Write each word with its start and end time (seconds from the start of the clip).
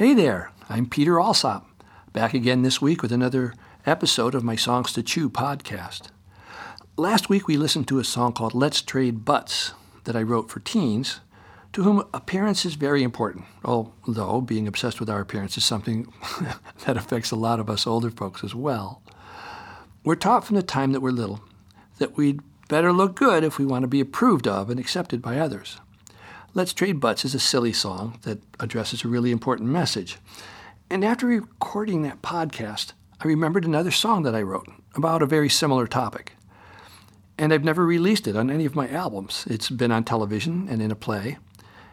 Hey 0.00 0.14
there, 0.14 0.50
I'm 0.70 0.86
Peter 0.86 1.20
Alsop, 1.20 1.68
back 2.14 2.32
again 2.32 2.62
this 2.62 2.80
week 2.80 3.02
with 3.02 3.12
another 3.12 3.52
episode 3.84 4.34
of 4.34 4.42
my 4.42 4.56
Songs 4.56 4.94
to 4.94 5.02
Chew 5.02 5.28
podcast. 5.28 6.04
Last 6.96 7.28
week 7.28 7.46
we 7.46 7.58
listened 7.58 7.86
to 7.88 7.98
a 7.98 8.04
song 8.04 8.32
called 8.32 8.54
Let's 8.54 8.80
Trade 8.80 9.26
Butts 9.26 9.74
that 10.04 10.16
I 10.16 10.22
wrote 10.22 10.48
for 10.48 10.60
teens 10.60 11.20
to 11.74 11.82
whom 11.82 12.02
appearance 12.14 12.64
is 12.64 12.76
very 12.76 13.02
important, 13.02 13.44
although 13.62 14.40
being 14.40 14.66
obsessed 14.66 15.00
with 15.00 15.10
our 15.10 15.20
appearance 15.20 15.58
is 15.58 15.66
something 15.66 16.10
that 16.86 16.96
affects 16.96 17.30
a 17.30 17.36
lot 17.36 17.60
of 17.60 17.68
us 17.68 17.86
older 17.86 18.10
folks 18.10 18.42
as 18.42 18.54
well. 18.54 19.02
We're 20.02 20.14
taught 20.14 20.46
from 20.46 20.56
the 20.56 20.62
time 20.62 20.92
that 20.92 21.02
we're 21.02 21.10
little 21.10 21.42
that 21.98 22.16
we'd 22.16 22.40
better 22.70 22.90
look 22.90 23.16
good 23.16 23.44
if 23.44 23.58
we 23.58 23.66
want 23.66 23.82
to 23.82 23.86
be 23.86 24.00
approved 24.00 24.48
of 24.48 24.70
and 24.70 24.80
accepted 24.80 25.20
by 25.20 25.38
others. 25.38 25.78
Let's 26.52 26.72
Trade 26.72 26.98
Butts 26.98 27.24
is 27.24 27.32
a 27.32 27.38
silly 27.38 27.72
song 27.72 28.18
that 28.22 28.42
addresses 28.58 29.04
a 29.04 29.08
really 29.08 29.30
important 29.30 29.68
message. 29.68 30.18
And 30.90 31.04
after 31.04 31.28
recording 31.28 32.02
that 32.02 32.22
podcast, 32.22 32.92
I 33.20 33.28
remembered 33.28 33.64
another 33.64 33.92
song 33.92 34.24
that 34.24 34.34
I 34.34 34.42
wrote 34.42 34.66
about 34.96 35.22
a 35.22 35.26
very 35.26 35.48
similar 35.48 35.86
topic. 35.86 36.32
And 37.38 37.54
I've 37.54 37.62
never 37.62 37.86
released 37.86 38.26
it 38.26 38.34
on 38.34 38.50
any 38.50 38.64
of 38.66 38.74
my 38.74 38.88
albums. 38.88 39.44
It's 39.48 39.70
been 39.70 39.92
on 39.92 40.02
television 40.02 40.66
and 40.68 40.82
in 40.82 40.90
a 40.90 40.96
play. 40.96 41.38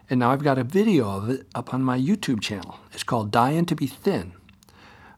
And 0.09 0.19
now 0.19 0.31
I've 0.31 0.43
got 0.43 0.57
a 0.57 0.63
video 0.63 1.07
of 1.07 1.29
it 1.29 1.45
up 1.53 1.71
on 1.71 1.83
my 1.83 1.99
YouTube 1.99 2.41
channel. 2.41 2.79
It's 2.93 3.03
called 3.03 3.29
Dying 3.29 3.67
to 3.67 3.75
Be 3.75 3.85
Thin. 3.85 4.33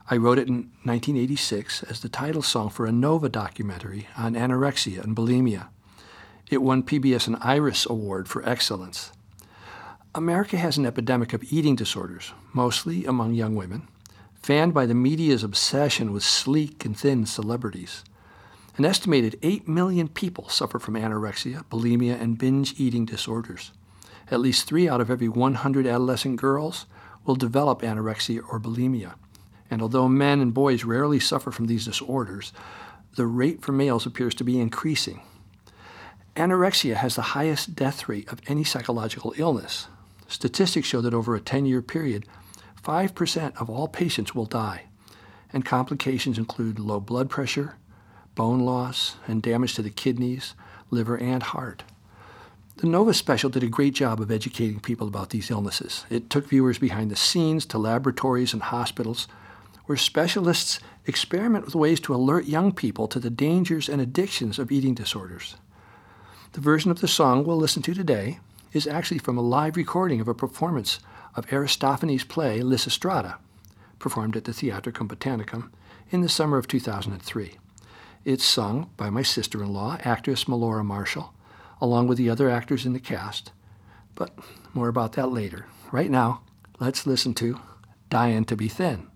I 0.09 0.17
wrote 0.17 0.37
it 0.37 0.49
in 0.49 0.69
1986 0.83 1.83
as 1.83 2.01
the 2.01 2.09
title 2.09 2.41
song 2.41 2.71
for 2.71 2.85
a 2.85 2.91
Nova 2.91 3.29
documentary 3.29 4.09
on 4.17 4.33
anorexia 4.33 5.01
and 5.01 5.15
bulimia. 5.15 5.69
It 6.51 6.61
won 6.61 6.83
PBS 6.83 7.27
an 7.27 7.35
Iris 7.35 7.85
Award 7.85 8.27
for 8.27 8.45
Excellence. 8.45 9.13
America 10.15 10.57
has 10.57 10.75
an 10.75 10.87
epidemic 10.87 11.33
of 11.33 11.53
eating 11.53 11.75
disorders, 11.75 12.33
mostly 12.51 13.05
among 13.05 13.35
young 13.35 13.55
women, 13.55 13.87
fanned 14.41 14.73
by 14.73 14.87
the 14.87 14.95
media's 14.95 15.43
obsession 15.43 16.11
with 16.11 16.23
sleek 16.23 16.83
and 16.83 16.97
thin 16.97 17.27
celebrities. 17.27 18.03
An 18.75 18.85
estimated 18.85 19.37
8 19.43 19.67
million 19.67 20.07
people 20.07 20.49
suffer 20.49 20.79
from 20.79 20.95
anorexia, 20.95 21.63
bulimia, 21.65 22.19
and 22.19 22.39
binge 22.39 22.73
eating 22.79 23.05
disorders. 23.05 23.71
At 24.31 24.39
least 24.39 24.65
three 24.65 24.89
out 24.89 24.99
of 24.99 25.11
every 25.11 25.29
100 25.29 25.85
adolescent 25.85 26.37
girls 26.37 26.87
will 27.23 27.35
develop 27.35 27.83
anorexia 27.83 28.41
or 28.49 28.59
bulimia. 28.59 29.13
And 29.69 29.79
although 29.79 30.09
men 30.09 30.39
and 30.39 30.55
boys 30.55 30.83
rarely 30.83 31.19
suffer 31.19 31.51
from 31.51 31.67
these 31.67 31.85
disorders, 31.85 32.51
the 33.15 33.27
rate 33.27 33.61
for 33.61 33.73
males 33.73 34.07
appears 34.07 34.33
to 34.35 34.43
be 34.43 34.59
increasing. 34.59 35.21
Anorexia 36.35 36.95
has 36.95 37.15
the 37.15 37.21
highest 37.21 37.75
death 37.75 38.09
rate 38.09 38.27
of 38.31 38.41
any 38.47 38.63
psychological 38.63 39.35
illness, 39.37 39.87
Statistics 40.29 40.87
show 40.87 41.01
that 41.01 41.13
over 41.13 41.35
a 41.35 41.41
10 41.41 41.65
year 41.65 41.81
period, 41.81 42.25
5% 42.83 43.59
of 43.59 43.69
all 43.69 43.87
patients 43.87 44.33
will 44.33 44.45
die, 44.45 44.83
and 45.51 45.65
complications 45.65 46.37
include 46.37 46.79
low 46.79 46.99
blood 46.99 47.29
pressure, 47.29 47.75
bone 48.35 48.59
loss, 48.59 49.15
and 49.27 49.41
damage 49.41 49.73
to 49.73 49.81
the 49.81 49.89
kidneys, 49.89 50.53
liver, 50.91 51.17
and 51.17 51.41
heart. 51.41 51.83
The 52.77 52.87
Nova 52.87 53.13
special 53.13 53.49
did 53.49 53.63
a 53.63 53.67
great 53.67 53.95
job 53.95 54.21
of 54.21 54.31
educating 54.31 54.79
people 54.79 55.07
about 55.07 55.31
these 55.31 55.51
illnesses. 55.51 56.05
It 56.09 56.29
took 56.29 56.47
viewers 56.47 56.77
behind 56.77 57.11
the 57.11 57.15
scenes 57.15 57.65
to 57.65 57.77
laboratories 57.77 58.53
and 58.53 58.61
hospitals 58.61 59.27
where 59.87 59.97
specialists 59.97 60.79
experiment 61.07 61.65
with 61.65 61.75
ways 61.75 61.99
to 62.01 62.13
alert 62.13 62.45
young 62.45 62.71
people 62.71 63.07
to 63.07 63.19
the 63.19 63.31
dangers 63.31 63.89
and 63.89 63.99
addictions 63.99 64.59
of 64.59 64.71
eating 64.71 64.93
disorders. 64.93 65.55
The 66.53 66.61
version 66.61 66.91
of 66.91 67.01
the 67.01 67.07
song 67.07 67.43
we'll 67.43 67.57
listen 67.57 67.81
to 67.81 67.95
today 67.95 68.39
is 68.73 68.87
actually 68.87 69.19
from 69.19 69.37
a 69.37 69.41
live 69.41 69.75
recording 69.75 70.21
of 70.21 70.27
a 70.27 70.33
performance 70.33 70.99
of 71.35 71.51
Aristophanes' 71.51 72.23
play 72.23 72.61
Lysistrata, 72.61 73.37
performed 73.97 74.35
at 74.35 74.45
the 74.45 74.53
Theatricum 74.53 75.07
Botanicum 75.07 75.71
in 76.09 76.21
the 76.21 76.29
summer 76.29 76.57
of 76.57 76.67
2003. 76.67 77.57
It's 78.25 78.43
sung 78.43 78.89
by 78.97 79.09
my 79.09 79.21
sister 79.21 79.63
in 79.63 79.73
law, 79.73 79.97
actress 80.03 80.45
Melora 80.45 80.85
Marshall, 80.85 81.33
along 81.81 82.07
with 82.07 82.17
the 82.17 82.29
other 82.29 82.49
actors 82.49 82.85
in 82.85 82.93
the 82.93 82.99
cast. 82.99 83.51
But 84.15 84.37
more 84.73 84.87
about 84.87 85.13
that 85.13 85.31
later. 85.31 85.65
Right 85.91 86.11
now, 86.11 86.41
let's 86.79 87.07
listen 87.07 87.33
to 87.35 87.59
Dying 88.09 88.45
to 88.45 88.55
Be 88.55 88.67
Thin. 88.67 89.08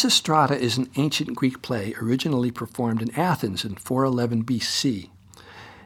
Lysistrata 0.00 0.58
is 0.58 0.78
an 0.78 0.88
ancient 0.96 1.34
Greek 1.34 1.60
play 1.60 1.94
originally 2.00 2.50
performed 2.50 3.02
in 3.02 3.14
Athens 3.20 3.66
in 3.66 3.74
411 3.74 4.44
BC. 4.44 5.10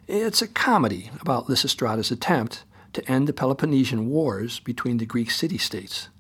It's 0.06 0.40
a 0.40 0.46
comedy 0.46 1.10
about 1.20 1.48
Lysistrata's 1.48 2.12
attempt 2.12 2.62
to 2.92 3.04
end 3.10 3.26
the 3.26 3.32
Peloponnesian 3.32 4.08
Wars 4.08 4.60
between 4.60 4.98
the 4.98 5.04
Greek 5.04 5.32
city 5.32 5.58
states 5.58 6.10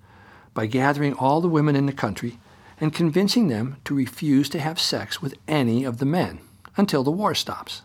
by 0.54 0.66
gathering 0.66 1.14
all 1.14 1.40
the 1.40 1.46
women 1.46 1.76
in 1.76 1.86
the 1.86 1.92
country 1.92 2.40
and 2.80 2.92
convincing 2.92 3.46
them 3.46 3.76
to 3.84 3.94
refuse 3.94 4.48
to 4.48 4.58
have 4.58 4.80
sex 4.80 5.22
with 5.22 5.36
any 5.46 5.84
of 5.84 5.98
the 5.98 6.04
men 6.04 6.40
until 6.76 7.04
the 7.04 7.12
war 7.12 7.32
stops. 7.32 7.82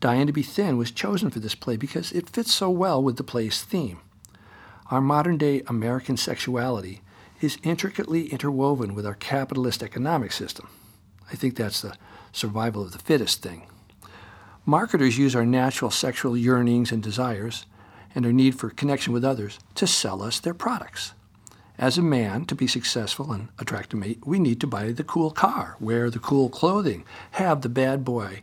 Dying 0.00 0.26
to 0.26 0.32
be 0.32 0.42
Thin 0.42 0.76
was 0.76 0.90
chosen 0.90 1.30
for 1.30 1.38
this 1.38 1.54
play 1.54 1.76
because 1.76 2.10
it 2.10 2.28
fits 2.28 2.52
so 2.52 2.68
well 2.70 3.00
with 3.00 3.18
the 3.18 3.22
play's 3.22 3.62
theme. 3.62 4.00
Our 4.90 5.00
modern 5.00 5.38
day 5.38 5.62
American 5.68 6.16
sexuality 6.16 7.02
is 7.42 7.58
intricately 7.62 8.26
interwoven 8.26 8.94
with 8.94 9.04
our 9.04 9.14
capitalist 9.14 9.82
economic 9.82 10.32
system. 10.32 10.68
I 11.30 11.34
think 11.34 11.56
that's 11.56 11.82
the 11.82 11.96
survival 12.32 12.82
of 12.82 12.92
the 12.92 12.98
fittest 12.98 13.42
thing. 13.42 13.66
Marketers 14.64 15.18
use 15.18 15.34
our 15.34 15.44
natural 15.44 15.90
sexual 15.90 16.36
yearnings 16.36 16.92
and 16.92 17.02
desires 17.02 17.66
and 18.14 18.24
our 18.24 18.32
need 18.32 18.54
for 18.54 18.70
connection 18.70 19.12
with 19.12 19.24
others 19.24 19.58
to 19.74 19.86
sell 19.86 20.22
us 20.22 20.38
their 20.38 20.54
products. 20.54 21.14
As 21.78 21.98
a 21.98 22.02
man, 22.02 22.44
to 22.44 22.54
be 22.54 22.66
successful 22.66 23.32
and 23.32 23.48
attract 23.58 23.92
a 23.92 23.96
mate, 23.96 24.20
we 24.24 24.38
need 24.38 24.60
to 24.60 24.66
buy 24.66 24.92
the 24.92 25.02
cool 25.02 25.30
car, 25.30 25.76
wear 25.80 26.10
the 26.10 26.18
cool 26.18 26.48
clothing, 26.48 27.04
have 27.32 27.62
the 27.62 27.68
bad 27.68 28.04
boy 28.04 28.42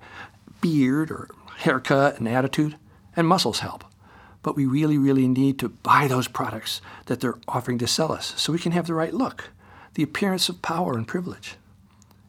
beard 0.61 1.09
or 1.09 1.29
haircut 1.59 2.17
and 2.17 2.27
attitude, 2.27 2.75
and 3.15 3.27
muscles 3.27 3.59
help. 3.59 3.85
But 4.41 4.55
we 4.55 4.65
really, 4.65 4.97
really 4.97 5.27
need 5.27 5.59
to 5.59 5.69
buy 5.69 6.07
those 6.07 6.27
products 6.27 6.81
that 7.07 7.19
they're 7.19 7.37
offering 7.47 7.77
to 7.79 7.87
sell 7.87 8.11
us 8.11 8.33
so 8.37 8.53
we 8.53 8.59
can 8.59 8.71
have 8.71 8.87
the 8.87 8.93
right 8.93 9.13
look, 9.13 9.49
the 9.95 10.03
appearance 10.03 10.47
of 10.49 10.61
power 10.61 10.95
and 10.95 11.07
privilege. 11.07 11.55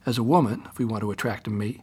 As 0.07 0.19
a 0.19 0.23
woman, 0.23 0.63
if 0.67 0.79
we 0.79 0.85
want 0.85 1.03
to 1.03 1.11
attract 1.11 1.47
a 1.47 1.51
mate, 1.51 1.81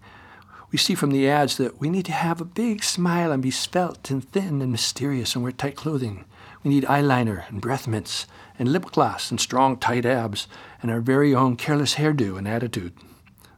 we 0.71 0.77
see 0.77 0.95
from 0.95 1.11
the 1.11 1.29
ads 1.29 1.57
that 1.57 1.79
we 1.79 1.89
need 1.89 2.05
to 2.05 2.11
have 2.11 2.41
a 2.41 2.45
big 2.45 2.83
smile 2.83 3.31
and 3.31 3.41
be 3.41 3.51
svelte 3.51 4.09
and 4.11 4.27
thin 4.29 4.61
and 4.61 4.71
mysterious 4.71 5.33
and 5.33 5.43
wear 5.43 5.53
tight 5.53 5.77
clothing. 5.77 6.25
We 6.63 6.69
need 6.69 6.83
eyeliner 6.83 7.47
and 7.47 7.61
breath 7.61 7.87
mints 7.87 8.27
and 8.59 8.69
lip 8.69 8.85
gloss 8.91 9.31
and 9.31 9.39
strong, 9.39 9.77
tight 9.77 10.05
abs 10.05 10.47
and 10.81 10.91
our 10.91 10.99
very 10.99 11.33
own 11.33 11.55
careless 11.55 11.95
hairdo 11.95 12.37
and 12.37 12.47
attitude. 12.47 12.93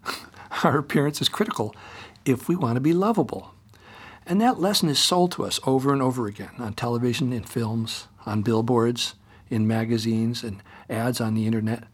our 0.64 0.78
appearance 0.78 1.20
is 1.22 1.30
critical 1.30 1.76
if 2.26 2.48
we 2.48 2.56
want 2.56 2.76
to 2.76 2.82
be 2.82 2.94
lovable. 2.94 3.56
And 4.30 4.40
that 4.42 4.60
lesson 4.60 4.90
is 4.90 5.00
sold 5.00 5.32
to 5.34 5.44
us 5.44 5.60
over 5.66 5.92
and 5.92 6.04
over 6.04 6.28
again 6.28 6.52
on 6.60 6.74
television, 6.74 7.34
in 7.34 7.44
films, 7.44 8.08
on 8.28 8.44
billboards, 8.44 9.16
in 9.50 9.68
magazines, 9.68 10.44
and 10.44 10.62
ads 10.88 11.20
on 11.20 11.34
the 11.34 11.48
internet. 11.48 11.86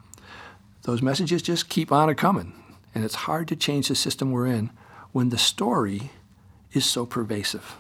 Those 0.82 1.02
messages 1.02 1.42
just 1.42 1.70
keep 1.70 1.94
on 1.94 2.10
a 2.10 2.14
coming, 2.14 2.52
and 2.94 3.06
it's 3.06 3.16
hard 3.16 3.48
to 3.48 3.56
change 3.56 3.88
the 3.88 3.96
system 3.96 4.32
we're 4.32 4.48
in 4.48 4.70
when 5.14 5.30
the 5.30 5.38
story 5.38 6.12
is 6.74 6.86
so 6.86 7.06
pervasive. 7.06 7.78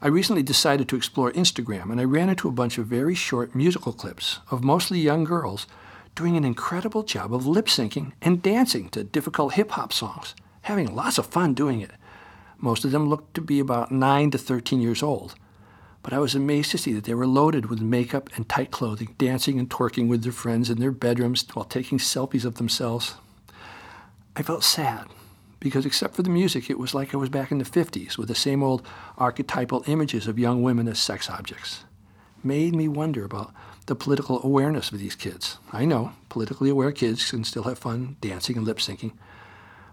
I 0.00 0.08
recently 0.08 0.42
decided 0.42 0.86
to 0.90 0.96
explore 0.96 1.32
Instagram, 1.32 1.90
and 1.90 1.98
I 1.98 2.04
ran 2.04 2.28
into 2.28 2.48
a 2.48 2.52
bunch 2.52 2.76
of 2.76 2.86
very 2.86 3.14
short 3.14 3.54
musical 3.54 3.94
clips 3.94 4.40
of 4.50 4.62
mostly 4.62 5.00
young 5.00 5.24
girls 5.24 5.66
doing 6.14 6.36
an 6.36 6.44
incredible 6.44 7.04
job 7.04 7.32
of 7.32 7.46
lip 7.46 7.68
syncing 7.68 8.12
and 8.20 8.42
dancing 8.42 8.90
to 8.90 9.02
difficult 9.02 9.54
hip 9.54 9.70
hop 9.70 9.94
songs, 9.94 10.34
having 10.62 10.94
lots 10.94 11.16
of 11.16 11.24
fun 11.24 11.54
doing 11.54 11.80
it. 11.80 11.92
Most 12.62 12.84
of 12.84 12.92
them 12.92 13.08
looked 13.08 13.34
to 13.34 13.40
be 13.40 13.58
about 13.58 13.90
9 13.90 14.30
to 14.30 14.38
13 14.38 14.80
years 14.80 15.02
old, 15.02 15.34
but 16.04 16.12
I 16.12 16.20
was 16.20 16.36
amazed 16.36 16.70
to 16.70 16.78
see 16.78 16.92
that 16.92 17.04
they 17.04 17.12
were 17.12 17.26
loaded 17.26 17.66
with 17.66 17.80
makeup 17.80 18.30
and 18.36 18.48
tight 18.48 18.70
clothing, 18.70 19.16
dancing 19.18 19.58
and 19.58 19.68
twerking 19.68 20.08
with 20.08 20.22
their 20.22 20.32
friends 20.32 20.70
in 20.70 20.78
their 20.78 20.92
bedrooms 20.92 21.44
while 21.52 21.64
taking 21.64 21.98
selfies 21.98 22.44
of 22.44 22.54
themselves. 22.54 23.16
I 24.36 24.42
felt 24.42 24.62
sad 24.62 25.08
because 25.58 25.84
except 25.84 26.14
for 26.14 26.22
the 26.22 26.30
music, 26.30 26.70
it 26.70 26.78
was 26.78 26.94
like 26.94 27.12
I 27.12 27.16
was 27.16 27.28
back 27.28 27.50
in 27.50 27.58
the 27.58 27.64
50s 27.64 28.16
with 28.16 28.28
the 28.28 28.34
same 28.34 28.62
old 28.62 28.86
archetypal 29.18 29.82
images 29.88 30.28
of 30.28 30.38
young 30.38 30.62
women 30.62 30.86
as 30.86 31.00
sex 31.00 31.28
objects. 31.28 31.82
Made 32.44 32.76
me 32.76 32.86
wonder 32.86 33.24
about 33.24 33.52
the 33.86 33.96
political 33.96 34.40
awareness 34.44 34.92
of 34.92 35.00
these 35.00 35.16
kids. 35.16 35.58
I 35.72 35.84
know 35.84 36.12
politically 36.28 36.70
aware 36.70 36.92
kids 36.92 37.28
can 37.28 37.42
still 37.42 37.64
have 37.64 37.78
fun 37.78 38.16
dancing 38.20 38.56
and 38.56 38.64
lip 38.64 38.78
syncing. 38.78 39.12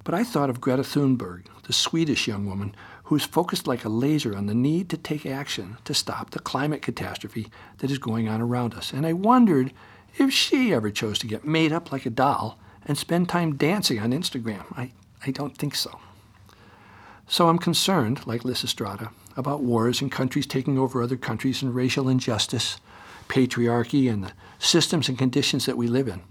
But 0.10 0.18
I 0.18 0.24
thought 0.24 0.50
of 0.50 0.60
Greta 0.60 0.82
Thunberg, 0.82 1.46
the 1.68 1.72
Swedish 1.72 2.28
young 2.28 2.48
woman 2.48 2.74
who 3.04 3.16
is 3.16 3.26
focused 3.26 3.68
like 3.68 3.86
a 3.86 3.90
laser 3.90 4.36
on 4.36 4.48
the 4.48 4.56
need 4.56 4.90
to 4.90 4.98
take 4.98 5.24
action 5.24 5.78
to 5.86 5.94
stop 5.94 6.32
the 6.32 6.40
climate 6.40 6.82
catastrophe 6.82 7.52
that 7.78 7.92
is 7.92 8.00
going 8.00 8.28
on 8.28 8.42
around 8.42 8.74
us. 8.74 8.92
And 8.92 9.06
I 9.06 9.14
wondered 9.14 9.72
if 10.18 10.34
she 10.34 10.74
ever 10.74 10.90
chose 10.90 11.20
to 11.20 11.28
get 11.28 11.46
made 11.46 11.72
up 11.72 11.92
like 11.92 12.08
a 12.08 12.10
doll 12.10 12.58
and 12.88 12.98
spend 12.98 13.30
time 13.30 13.56
dancing 13.56 14.00
on 14.00 14.10
Instagram. 14.12 14.66
I 14.76 14.94
I 15.28 15.30
don't 15.30 15.56
think 15.56 15.76
so. 15.76 16.00
So 17.28 17.48
I'm 17.48 17.60
concerned, 17.60 18.26
like 18.26 18.42
Lysistrata, 18.42 19.12
about 19.38 19.62
wars 19.62 20.02
and 20.02 20.12
countries 20.12 20.48
taking 20.48 20.80
over 20.80 21.04
other 21.04 21.18
countries 21.18 21.62
and 21.62 21.76
racial 21.76 22.10
injustice, 22.10 22.80
patriarchy, 23.28 24.12
and 24.12 24.24
the 24.24 24.32
systems 24.58 25.08
and 25.08 25.20
conditions 25.20 25.68
that 25.68 25.78
we 25.78 25.88
live 25.88 26.08
in. 26.08 26.24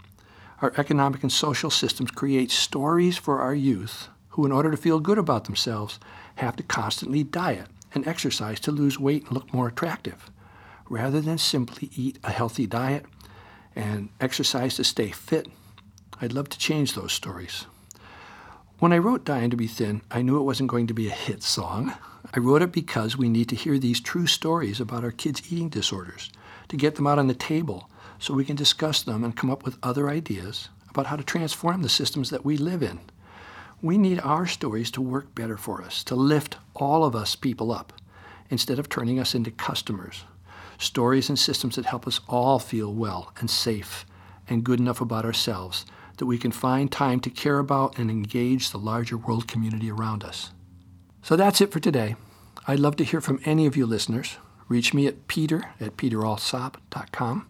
Our 0.61 0.73
economic 0.77 1.23
and 1.23 1.31
social 1.31 1.71
systems 1.71 2.11
create 2.11 2.51
stories 2.51 3.17
for 3.17 3.39
our 3.39 3.55
youth 3.55 4.09
who, 4.31 4.45
in 4.45 4.51
order 4.51 4.71
to 4.73 4.77
feel 4.77 4.99
good 4.99 5.19
about 5.19 5.45
themselves, 5.45 6.01
have 6.37 6.57
to 6.57 6.65
constantly 6.65 7.23
diet 7.23 7.69
and 7.95 8.07
exercise 8.07 8.59
to 8.61 8.73
lose 8.73 8.99
weight 8.99 9.25
and 9.27 9.33
look 9.33 9.55
more 9.55 9.69
attractive, 9.69 10.31
rather 10.89 11.21
than 11.21 11.39
simply 11.39 11.91
eat 11.95 12.19
a 12.25 12.31
healthy 12.31 12.67
diet 12.67 13.07
and 13.77 14.09
exercise 14.21 14.75
to 14.77 14.85
stay 14.85 15.11
fit. 15.11 15.47
I'd 16.21 16.33
love 16.33 16.49
to 16.49 16.59
change 16.59 16.95
those 16.95 17.13
stories. 17.13 17.67
When 18.81 18.93
I 18.93 18.99
wrote 18.99 19.25
Dying 19.25 19.51
to 19.51 19.57
Be 19.57 19.69
Thin, 19.69 20.03
I 20.11 20.23
knew 20.23 20.39
it 20.39 20.45
wasn't 20.45 20.71
going 20.71 20.89
to 20.89 20.95
be 20.95 21.09
a 21.09 21.13
hit 21.13 21.43
song. 21.43 21.95
I 22.35 22.41
wrote 22.41 22.63
it 22.63 22.73
because 22.73 23.17
we 23.17 23.29
need 23.29 23.49
to 23.51 23.57
hear 23.57 23.79
these 23.79 24.01
true 24.01 24.27
stories 24.27 24.81
about 24.81 25.05
our 25.05 25.13
kids' 25.13 25.53
eating 25.53 25.69
disorders, 25.69 26.31
to 26.69 26.77
get 26.77 26.97
them 26.97 27.07
out 27.07 27.19
on 27.19 27.29
the 27.29 27.35
table 27.35 27.89
so 28.19 28.35
we 28.35 28.45
can 28.45 28.57
discuss 28.57 29.03
them 29.03 29.25
and 29.25 29.37
come 29.37 29.51
up 29.51 29.65
with 29.65 29.79
other 29.83 30.09
ideas 30.09 30.69
about 30.91 31.07
how 31.07 31.17
to 31.17 31.25
transform 31.25 31.83
the 31.83 31.89
systems 31.89 32.31
that 32.31 32.45
we 32.45 32.57
live 32.57 32.83
in. 32.83 33.01
We 33.81 33.97
need 33.97 34.21
our 34.21 34.47
stories 34.47 34.91
to 34.93 35.01
work 35.01 35.35
better 35.35 35.57
for 35.57 35.83
us, 35.83 36.03
to 36.05 36.17
lift 36.17 36.57
all 36.75 37.05
of 37.05 37.15
us 37.15 37.37
people 37.37 37.71
up, 37.71 37.93
instead 38.51 38.79
of 38.79 38.89
turning 38.89 39.21
us 39.21 39.35
into 39.35 39.51
customers. 39.51 40.25
Stories 40.79 41.29
and 41.29 41.39
systems 41.39 41.77
that 41.77 41.87
help 41.87 42.07
us 42.07 42.21
all 42.29 42.59
feel 42.59 42.93
well 42.93 43.33
and 43.39 43.51
safe 43.51 44.05
and 44.49 44.65
good 44.65 44.81
enough 44.81 45.01
about 45.01 45.25
ourselves 45.25 45.87
that 46.17 46.27
we 46.27 46.39
can 46.39 46.51
find 46.51 46.91
time 46.91 47.21
to 47.21 47.31
care 47.31 47.59
about 47.59 47.99
and 47.99 48.11
engage 48.11 48.71
the 48.71 48.79
larger 48.79 49.17
world 49.17 49.47
community 49.47 49.91
around 49.91 50.25
us. 50.25 50.51
So 51.23 51.37
that's 51.37 51.61
it 51.61 51.71
for 51.71 51.81
today. 51.81 52.17
I'd 52.67 52.81
love 52.81 52.97
to 52.97 53.05
hear 53.05 53.21
from 53.21 53.41
any 53.45 53.67
of 53.67 53.77
you 53.77 53.87
listeners. 53.87 54.37
Reach 54.69 54.93
me 54.93 55.07
at 55.07 55.29
peter 55.29 55.71
at 55.81 55.97
peteralsop.com. 55.97 57.47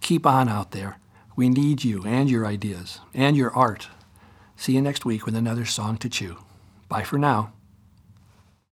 Keep 0.00 0.26
on 0.26 0.48
out 0.48 0.72
there. 0.72 0.98
We 1.36 1.48
need 1.48 1.84
you 1.84 2.02
and 2.04 2.30
your 2.30 2.46
ideas 2.46 3.00
and 3.14 3.36
your 3.36 3.54
art. 3.54 3.88
See 4.56 4.72
you 4.72 4.82
next 4.82 5.04
week 5.04 5.24
with 5.24 5.36
another 5.36 5.64
song 5.64 5.98
to 5.98 6.08
chew. 6.08 6.38
Bye 6.88 7.04
for 7.04 7.18
now. 7.18 7.52